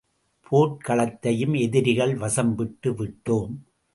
[0.47, 3.53] போர்க் களத்தையும் எதிரிகள் வசம் விட்டு விட்டோம்.